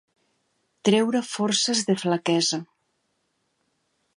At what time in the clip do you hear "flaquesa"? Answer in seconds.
2.05-2.61